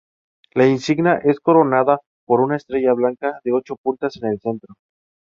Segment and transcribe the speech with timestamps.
[0.55, 4.73] La insignia es coronada por una estrella blanca de ocho puntas en el centro.